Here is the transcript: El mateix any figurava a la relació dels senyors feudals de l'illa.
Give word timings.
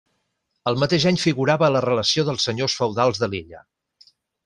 El 0.71 0.77
mateix 0.83 1.05
any 1.11 1.19
figurava 1.25 1.67
a 1.69 1.71
la 1.75 1.83
relació 1.87 2.25
dels 2.31 2.49
senyors 2.51 2.79
feudals 2.83 3.25
de 3.25 3.31
l'illa. 3.35 3.67